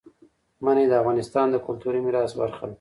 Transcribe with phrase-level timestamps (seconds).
[0.65, 2.69] منی د افغانستان د کلتوري میراث برخه ده.